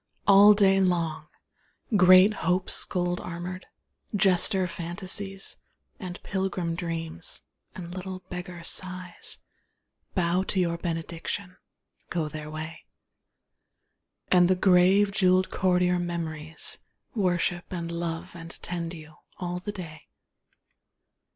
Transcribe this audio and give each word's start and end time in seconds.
All 0.25 0.55
day 0.55 0.81
long 0.81 1.27
Great 1.95 2.33
Hopes 2.33 2.85
gold 2.85 3.19
armoured, 3.19 3.67
jester 4.15 4.65
Fantasies, 4.65 5.57
And 5.99 6.19
pilgrim 6.23 6.73
Dreams, 6.73 7.43
and 7.75 7.93
little 7.93 8.21
beggar 8.27 8.63
Sighs, 8.63 9.37
Bow 10.15 10.41
to 10.41 10.59
your 10.59 10.79
benediction, 10.79 11.55
go 12.09 12.27
their 12.27 12.49
way. 12.49 12.85
And 14.31 14.47
the 14.47 14.55
grave 14.55 15.11
jewelled 15.11 15.51
courtier 15.51 15.99
Memories 15.99 16.79
Worship 17.13 17.65
and 17.71 17.91
love 17.91 18.35
and 18.35 18.49
tend 18.63 18.95
you, 18.95 19.17
all 19.37 19.59
the 19.59 19.71
day. 19.71 20.07